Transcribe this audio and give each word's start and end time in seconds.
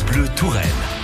Bleu 0.00 0.26
Touraine. 0.36 1.01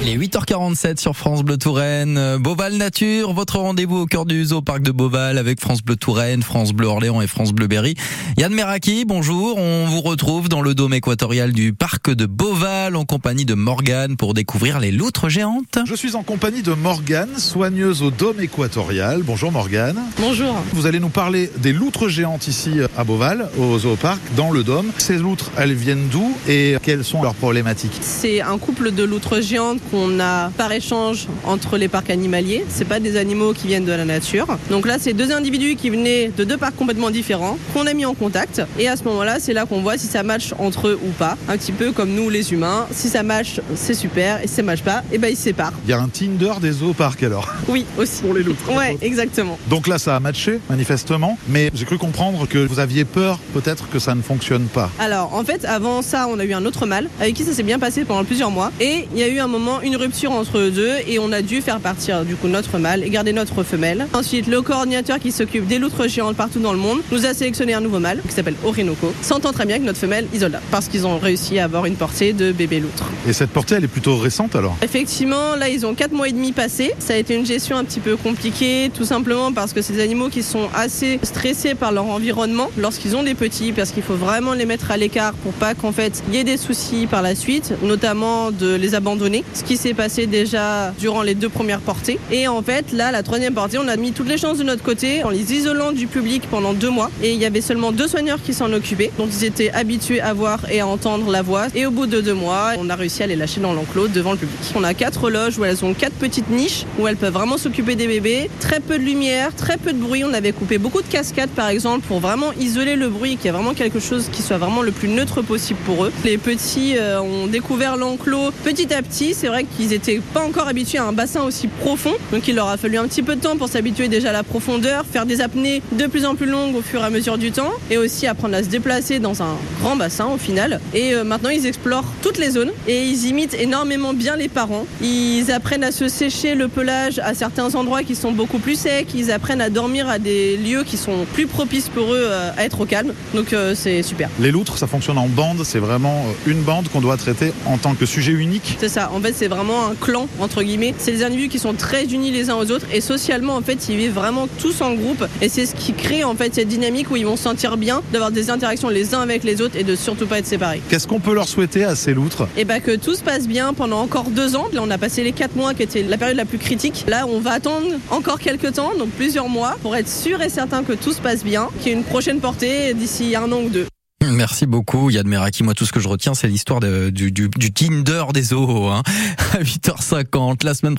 Il 0.00 0.08
est 0.08 0.16
8h47 0.16 1.00
sur 1.00 1.16
France 1.16 1.42
Bleu 1.42 1.58
Touraine. 1.58 2.18
Euh, 2.18 2.38
Beauval 2.38 2.74
Nature, 2.74 3.32
votre 3.32 3.58
rendez-vous 3.58 3.96
au 3.96 4.06
cœur 4.06 4.26
du 4.26 4.44
zoo 4.44 4.62
parc 4.62 4.82
de 4.82 4.92
Beauval 4.92 5.38
avec 5.38 5.60
France 5.60 5.82
Bleu 5.82 5.96
Touraine, 5.96 6.44
France 6.44 6.72
Bleu 6.72 6.86
Orléans 6.86 7.20
et 7.20 7.26
France 7.26 7.52
Bleu 7.52 7.66
Berry. 7.66 7.96
Yann 8.36 8.54
Meraki, 8.54 9.04
bonjour. 9.04 9.58
On 9.58 9.86
vous 9.86 10.00
retrouve 10.00 10.48
dans 10.48 10.62
le 10.62 10.74
dôme 10.74 10.94
équatorial 10.94 11.52
du 11.52 11.72
parc 11.72 12.12
de 12.12 12.26
Beauval 12.26 12.94
en 12.94 13.04
compagnie 13.04 13.44
de 13.44 13.54
Morgane 13.54 14.16
pour 14.16 14.34
découvrir 14.34 14.78
les 14.78 14.92
loutres 14.92 15.28
géantes. 15.28 15.80
Je 15.84 15.96
suis 15.96 16.14
en 16.14 16.22
compagnie 16.22 16.62
de 16.62 16.74
Morgane, 16.74 17.36
soigneuse 17.36 18.00
au 18.02 18.12
dôme 18.12 18.40
équatorial. 18.40 19.22
Bonjour 19.24 19.50
Morgane. 19.50 19.98
Bonjour. 20.20 20.54
Vous 20.74 20.86
allez 20.86 21.00
nous 21.00 21.08
parler 21.08 21.50
des 21.58 21.72
loutres 21.72 22.08
géantes 22.08 22.46
ici 22.46 22.74
à 22.96 23.02
Beauval, 23.02 23.50
au 23.58 23.76
zooparc, 23.76 24.20
dans 24.36 24.52
le 24.52 24.62
dôme. 24.62 24.92
Ces 24.98 25.18
loutres, 25.18 25.50
elles 25.56 25.74
viennent 25.74 26.08
d'où 26.08 26.36
et 26.46 26.76
quelles 26.84 27.04
sont 27.04 27.20
leurs 27.20 27.34
problématiques? 27.34 27.98
C'est 28.00 28.40
un 28.40 28.58
couple 28.58 28.92
de 28.92 29.02
loutres 29.02 29.42
géantes 29.42 29.80
qu'on 29.90 30.20
a 30.20 30.50
par 30.50 30.72
échange 30.72 31.26
entre 31.44 31.76
les 31.76 31.88
parcs 31.88 32.10
animaliers. 32.10 32.64
C'est 32.68 32.86
pas 32.86 33.00
des 33.00 33.16
animaux 33.16 33.52
qui 33.52 33.66
viennent 33.66 33.84
de 33.84 33.92
la 33.92 34.04
nature. 34.04 34.46
Donc 34.70 34.86
là, 34.86 34.96
c'est 35.00 35.12
deux 35.12 35.32
individus 35.32 35.76
qui 35.76 35.90
venaient 35.90 36.30
de 36.36 36.44
deux 36.44 36.56
parcs 36.56 36.76
complètement 36.76 37.10
différents 37.10 37.58
qu'on 37.74 37.86
a 37.86 37.94
mis 37.94 38.04
en 38.04 38.14
contact. 38.14 38.62
Et 38.78 38.88
à 38.88 38.96
ce 38.96 39.04
moment-là, 39.04 39.38
c'est 39.40 39.52
là 39.52 39.66
qu'on 39.66 39.80
voit 39.80 39.98
si 39.98 40.06
ça 40.06 40.22
match 40.22 40.54
entre 40.58 40.88
eux 40.88 40.98
ou 41.02 41.10
pas. 41.10 41.36
Un 41.48 41.56
petit 41.56 41.72
peu 41.72 41.92
comme 41.92 42.10
nous, 42.10 42.30
les 42.30 42.52
humains. 42.52 42.86
Si 42.90 43.08
ça 43.08 43.22
match, 43.22 43.60
c'est 43.74 43.94
super. 43.94 44.42
Et 44.42 44.46
si 44.46 44.54
ça 44.54 44.62
match 44.62 44.82
pas, 44.82 45.02
et 45.12 45.18
ben 45.18 45.28
ils 45.30 45.36
se 45.36 45.42
séparent. 45.42 45.72
Il 45.84 45.90
y 45.90 45.92
a 45.92 46.00
un 46.00 46.08
Tinder 46.08 46.52
des 46.60 46.72
zooparcs 46.72 47.22
alors. 47.22 47.48
Oui, 47.68 47.84
aussi. 47.96 48.22
Pour 48.22 48.34
les 48.34 48.42
loutres. 48.42 48.74
Ouais, 48.74 48.96
exactement. 49.02 49.58
Donc 49.68 49.86
là, 49.86 49.98
ça 49.98 50.16
a 50.16 50.20
matché, 50.20 50.60
manifestement. 50.68 51.38
Mais 51.48 51.70
j'ai 51.74 51.84
cru 51.84 51.98
comprendre 51.98 52.46
que 52.46 52.58
vous 52.58 52.78
aviez 52.78 53.04
peur, 53.04 53.38
peut-être, 53.54 53.88
que 53.88 53.98
ça 53.98 54.14
ne 54.14 54.22
fonctionne 54.22 54.66
pas. 54.66 54.90
Alors, 54.98 55.34
en 55.34 55.44
fait, 55.44 55.64
avant 55.64 56.02
ça, 56.02 56.26
on 56.28 56.38
a 56.38 56.44
eu 56.44 56.52
un 56.52 56.64
autre 56.64 56.86
mâle 56.86 57.08
avec 57.20 57.34
qui 57.34 57.44
ça 57.44 57.52
s'est 57.52 57.62
bien 57.62 57.78
passé 57.78 58.04
pendant 58.04 58.24
plusieurs 58.24 58.50
mois. 58.50 58.72
Et 58.80 59.08
il 59.12 59.18
y 59.18 59.22
a 59.22 59.28
eu 59.28 59.38
un 59.38 59.48
moment, 59.48 59.77
une 59.82 59.96
rupture 59.96 60.32
entre 60.32 60.58
eux 60.58 60.70
deux 60.70 60.92
et 61.06 61.18
on 61.18 61.32
a 61.32 61.42
dû 61.42 61.60
faire 61.60 61.80
partir 61.80 62.24
du 62.24 62.36
coup 62.36 62.48
notre 62.48 62.78
mâle 62.78 63.02
et 63.04 63.10
garder 63.10 63.32
notre 63.32 63.62
femelle. 63.62 64.06
Ensuite, 64.12 64.46
le 64.46 64.62
coordinateur 64.62 65.18
qui 65.18 65.32
s'occupe 65.32 65.66
des 65.66 65.78
loutres 65.78 66.08
géantes 66.08 66.36
partout 66.36 66.60
dans 66.60 66.72
le 66.72 66.78
monde 66.78 67.00
nous 67.12 67.26
a 67.26 67.34
sélectionné 67.34 67.74
un 67.74 67.80
nouveau 67.80 67.98
mâle 67.98 68.22
qui 68.26 68.34
s'appelle 68.34 68.56
Orinoco, 68.64 69.12
sentant 69.22 69.52
très 69.52 69.66
bien 69.66 69.78
que 69.78 69.84
notre 69.84 69.98
femelle 69.98 70.26
Isolda, 70.32 70.60
parce 70.70 70.88
qu'ils 70.88 71.06
ont 71.06 71.18
réussi 71.18 71.58
à 71.58 71.64
avoir 71.64 71.86
une 71.86 71.96
portée 71.96 72.32
de 72.32 72.52
bébé 72.52 72.80
loutre. 72.80 73.04
Et 73.28 73.32
cette 73.32 73.50
portée, 73.50 73.76
elle 73.76 73.84
est 73.84 73.88
plutôt 73.88 74.16
récente 74.16 74.56
alors? 74.56 74.76
Effectivement, 74.82 75.56
là, 75.56 75.68
ils 75.68 75.86
ont 75.86 75.94
4 75.94 76.12
mois 76.12 76.28
et 76.28 76.32
demi 76.32 76.52
passés. 76.52 76.92
Ça 76.98 77.14
a 77.14 77.16
été 77.16 77.34
une 77.34 77.46
gestion 77.46 77.76
un 77.76 77.84
petit 77.84 78.00
peu 78.00 78.16
compliquée, 78.16 78.90
tout 78.94 79.04
simplement 79.04 79.52
parce 79.52 79.72
que 79.72 79.82
c'est 79.82 79.92
des 79.92 80.02
animaux 80.02 80.28
qui 80.28 80.42
sont 80.42 80.68
assez 80.74 81.18
stressés 81.22 81.74
par 81.74 81.92
leur 81.92 82.06
environnement 82.06 82.70
lorsqu'ils 82.76 83.16
ont 83.16 83.22
des 83.22 83.34
petits, 83.34 83.72
parce 83.72 83.90
qu'il 83.90 84.02
faut 84.02 84.14
vraiment 84.14 84.54
les 84.54 84.66
mettre 84.66 84.90
à 84.90 84.96
l'écart 84.96 85.32
pour 85.34 85.52
pas 85.52 85.74
qu'en 85.74 85.92
fait 85.92 86.22
il 86.28 86.34
y 86.34 86.38
ait 86.38 86.44
des 86.44 86.56
soucis 86.56 87.06
par 87.06 87.22
la 87.22 87.34
suite, 87.34 87.72
notamment 87.82 88.50
de 88.50 88.74
les 88.74 88.94
abandonner. 88.94 89.44
Ce 89.54 89.62
qui 89.68 89.76
s'est 89.76 89.92
passé 89.92 90.26
déjà 90.26 90.94
durant 90.98 91.20
les 91.20 91.34
deux 91.34 91.50
premières 91.50 91.80
portées. 91.80 92.18
Et 92.32 92.48
en 92.48 92.62
fait, 92.62 92.90
là, 92.90 93.12
la 93.12 93.22
troisième 93.22 93.52
portée, 93.52 93.76
on 93.76 93.86
a 93.86 93.96
mis 93.96 94.12
toutes 94.12 94.28
les 94.28 94.38
chances 94.38 94.56
de 94.56 94.64
notre 94.64 94.82
côté 94.82 95.22
en 95.24 95.28
les 95.28 95.52
isolant 95.52 95.92
du 95.92 96.06
public 96.06 96.44
pendant 96.50 96.72
deux 96.72 96.88
mois. 96.88 97.10
Et 97.22 97.34
il 97.34 97.38
y 97.38 97.44
avait 97.44 97.60
seulement 97.60 97.92
deux 97.92 98.08
soigneurs 98.08 98.42
qui 98.42 98.54
s'en 98.54 98.72
occupaient, 98.72 99.12
donc 99.18 99.28
ils 99.30 99.44
étaient 99.44 99.70
habitués 99.70 100.22
à 100.22 100.32
voir 100.32 100.60
et 100.70 100.80
à 100.80 100.86
entendre 100.86 101.30
la 101.30 101.42
voix. 101.42 101.66
Et 101.74 101.84
au 101.84 101.90
bout 101.90 102.06
de 102.06 102.22
deux 102.22 102.32
mois, 102.32 102.70
on 102.78 102.88
a 102.88 102.96
réussi 102.96 103.22
à 103.22 103.26
les 103.26 103.36
lâcher 103.36 103.60
dans 103.60 103.74
l'enclos 103.74 104.08
devant 104.08 104.32
le 104.32 104.38
public. 104.38 104.58
On 104.74 104.84
a 104.84 104.94
quatre 104.94 105.28
loges 105.28 105.58
où 105.58 105.66
elles 105.66 105.84
ont 105.84 105.92
quatre 105.92 106.14
petites 106.14 106.48
niches 106.48 106.86
où 106.98 107.06
elles 107.06 107.18
peuvent 107.18 107.34
vraiment 107.34 107.58
s'occuper 107.58 107.94
des 107.94 108.06
bébés. 108.06 108.48
Très 108.60 108.80
peu 108.80 108.98
de 108.98 109.04
lumière, 109.04 109.54
très 109.54 109.76
peu 109.76 109.92
de 109.92 109.98
bruit. 109.98 110.24
On 110.24 110.32
avait 110.32 110.52
coupé 110.52 110.78
beaucoup 110.78 111.02
de 111.02 111.08
cascades 111.08 111.50
par 111.50 111.68
exemple 111.68 112.06
pour 112.08 112.20
vraiment 112.20 112.54
isoler 112.58 112.96
le 112.96 113.10
bruit, 113.10 113.36
qu'il 113.36 113.44
y 113.44 113.48
ait 113.48 113.52
vraiment 113.52 113.74
quelque 113.74 114.00
chose 114.00 114.30
qui 114.32 114.40
soit 114.40 114.56
vraiment 114.56 114.80
le 114.80 114.92
plus 114.92 115.08
neutre 115.08 115.42
possible 115.42 115.80
pour 115.84 116.06
eux. 116.06 116.12
Les 116.24 116.38
petits 116.38 116.94
euh, 116.96 117.20
ont 117.20 117.48
découvert 117.48 117.98
l'enclos 117.98 118.50
petit 118.64 118.94
à 118.94 119.02
petit. 119.02 119.34
C'est 119.34 119.48
vrai 119.48 119.57
qu'ils 119.62 119.92
étaient 119.92 120.20
pas 120.32 120.44
encore 120.44 120.68
habitués 120.68 120.98
à 120.98 121.04
un 121.04 121.12
bassin 121.12 121.42
aussi 121.42 121.68
profond, 121.68 122.14
donc 122.32 122.48
il 122.48 122.54
leur 122.54 122.68
a 122.68 122.76
fallu 122.76 122.98
un 122.98 123.06
petit 123.06 123.22
peu 123.22 123.36
de 123.36 123.40
temps 123.40 123.56
pour 123.56 123.68
s'habituer 123.68 124.08
déjà 124.08 124.30
à 124.30 124.32
la 124.32 124.42
profondeur, 124.42 125.04
faire 125.10 125.26
des 125.26 125.40
apnées 125.40 125.82
de 125.92 126.06
plus 126.06 126.24
en 126.24 126.34
plus 126.34 126.46
longues 126.46 126.76
au 126.76 126.82
fur 126.82 127.00
et 127.00 127.04
à 127.04 127.10
mesure 127.10 127.38
du 127.38 127.52
temps, 127.52 127.72
et 127.90 127.98
aussi 127.98 128.26
apprendre 128.26 128.54
à 128.54 128.62
se 128.62 128.68
déplacer 128.68 129.18
dans 129.18 129.42
un 129.42 129.56
grand 129.80 129.96
bassin 129.96 130.26
au 130.26 130.38
final. 130.38 130.80
Et 130.94 131.14
euh, 131.14 131.24
maintenant 131.24 131.50
ils 131.50 131.66
explorent 131.66 132.04
toutes 132.22 132.38
les 132.38 132.50
zones 132.50 132.70
et 132.86 133.04
ils 133.04 133.26
imitent 133.26 133.54
énormément 133.54 134.14
bien 134.14 134.36
les 134.36 134.48
parents. 134.48 134.86
Ils 135.00 135.50
apprennent 135.50 135.84
à 135.84 135.92
se 135.92 136.08
sécher 136.08 136.54
le 136.54 136.68
pelage 136.68 137.18
à 137.18 137.34
certains 137.34 137.74
endroits 137.74 138.02
qui 138.02 138.14
sont 138.14 138.32
beaucoup 138.32 138.58
plus 138.58 138.78
secs, 138.78 139.08
ils 139.14 139.30
apprennent 139.30 139.60
à 139.60 139.70
dormir 139.70 140.08
à 140.08 140.18
des 140.18 140.56
lieux 140.56 140.84
qui 140.84 140.96
sont 140.96 141.26
plus 141.32 141.46
propices 141.46 141.88
pour 141.88 142.12
eux 142.12 142.20
euh, 142.22 142.50
à 142.56 142.64
être 142.64 142.80
au 142.80 142.86
calme, 142.86 143.12
donc 143.34 143.52
euh, 143.52 143.74
c'est 143.74 144.02
super. 144.02 144.28
Les 144.40 144.50
loutres, 144.50 144.78
ça 144.78 144.86
fonctionne 144.86 145.18
en 145.18 145.28
bande, 145.28 145.64
c'est 145.64 145.78
vraiment 145.78 146.24
une 146.46 146.62
bande 146.62 146.88
qu'on 146.88 147.00
doit 147.00 147.16
traiter 147.16 147.52
en 147.66 147.78
tant 147.78 147.94
que 147.94 148.06
sujet 148.06 148.32
unique. 148.32 148.76
C'est 148.78 148.88
ça, 148.88 149.10
en 149.12 149.20
fait 149.20 149.34
c'est 149.36 149.47
vraiment 149.48 149.86
un 149.86 149.94
clan 149.94 150.28
entre 150.38 150.62
guillemets. 150.62 150.94
C'est 150.98 151.12
des 151.12 151.24
individus 151.24 151.48
qui 151.48 151.58
sont 151.58 151.74
très 151.74 152.04
unis 152.04 152.30
les 152.30 152.50
uns 152.50 152.56
aux 152.56 152.70
autres 152.70 152.86
et 152.92 153.00
socialement 153.00 153.56
en 153.56 153.62
fait 153.62 153.88
ils 153.88 153.96
vivent 153.96 154.12
vraiment 154.12 154.46
tous 154.58 154.80
en 154.80 154.94
groupe 154.94 155.24
et 155.42 155.48
c'est 155.48 155.66
ce 155.66 155.74
qui 155.74 155.92
crée 155.92 156.24
en 156.24 156.34
fait 156.34 156.54
cette 156.54 156.68
dynamique 156.68 157.10
où 157.10 157.16
ils 157.16 157.26
vont 157.26 157.36
se 157.36 157.42
sentir 157.42 157.76
bien 157.76 158.02
d'avoir 158.12 158.30
des 158.30 158.50
interactions 158.50 158.88
les 158.88 159.14
uns 159.14 159.20
avec 159.20 159.44
les 159.44 159.60
autres 159.60 159.76
et 159.76 159.84
de 159.84 159.96
surtout 159.96 160.26
pas 160.26 160.38
être 160.38 160.46
séparés. 160.46 160.80
Qu'est-ce 160.88 161.06
qu'on 161.06 161.20
peut 161.20 161.34
leur 161.34 161.48
souhaiter 161.48 161.84
à 161.84 161.94
ces 161.96 162.14
loutres? 162.14 162.46
Et 162.56 162.64
bah 162.64 162.80
que 162.80 162.96
tout 162.96 163.14
se 163.14 163.22
passe 163.22 163.46
bien 163.46 163.74
pendant 163.74 164.00
encore 164.00 164.30
deux 164.30 164.56
ans. 164.56 164.68
Là 164.72 164.80
on 164.82 164.90
a 164.90 164.98
passé 164.98 165.24
les 165.24 165.32
quatre 165.32 165.56
mois 165.56 165.74
qui 165.74 165.82
était 165.82 166.02
la 166.02 166.16
période 166.16 166.36
la 166.36 166.44
plus 166.44 166.58
critique. 166.58 167.04
Là 167.08 167.26
on 167.26 167.40
va 167.40 167.52
attendre 167.52 167.86
encore 168.10 168.38
quelques 168.38 168.74
temps, 168.74 168.92
donc 168.98 169.10
plusieurs 169.10 169.48
mois, 169.48 169.76
pour 169.82 169.96
être 169.96 170.08
sûr 170.08 170.40
et 170.42 170.48
certain 170.48 170.82
que 170.82 170.92
tout 170.92 171.12
se 171.12 171.20
passe 171.20 171.44
bien, 171.44 171.68
qu'il 171.80 171.92
y 171.92 171.94
ait 171.94 171.98
une 171.98 172.04
prochaine 172.04 172.40
portée 172.40 172.94
d'ici 172.94 173.34
un 173.36 173.50
an 173.52 173.62
ou 173.62 173.68
deux. 173.68 173.86
Merci 174.32 174.66
beaucoup 174.66 175.10
Yann 175.10 175.26
Meraki. 175.26 175.62
Moi 175.62 175.74
tout 175.74 175.84
ce 175.84 175.92
que 175.92 176.00
je 176.00 176.08
retiens 176.08 176.34
c'est 176.34 176.48
l'histoire 176.48 176.80
du 176.80 177.72
Tinder 177.72 178.24
des 178.32 178.42
zoos. 178.42 178.88
Hein. 178.88 179.02
À 179.52 179.62
8h50 179.62 180.64
la 180.64 180.74
semaine 180.74 180.94